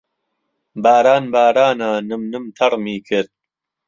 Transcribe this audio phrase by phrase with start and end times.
[0.83, 3.29] باران بارانه نم نم تهڕمی کرد